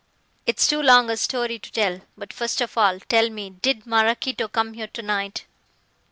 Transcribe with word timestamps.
"It's 0.47 0.65
too 0.65 0.81
long 0.81 1.11
a 1.11 1.15
story 1.17 1.59
to 1.59 1.71
tell. 1.71 2.01
But, 2.17 2.33
first 2.33 2.59
of 2.59 2.75
all, 2.75 2.99
tell 3.01 3.29
me 3.29 3.51
did 3.51 3.85
Maraquito 3.85 4.47
come 4.47 4.73
here 4.73 4.87
to 4.87 5.01
night?" 5.03 5.45